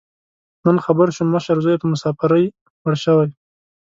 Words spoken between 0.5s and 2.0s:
نن خبر شوم، مشر زوی یې په